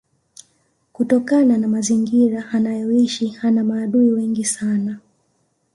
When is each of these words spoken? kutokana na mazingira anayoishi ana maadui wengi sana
kutokana 0.93 1.57
na 1.57 1.67
mazingira 1.67 2.47
anayoishi 2.53 3.37
ana 3.41 3.63
maadui 3.63 4.11
wengi 4.11 4.45
sana 4.45 4.99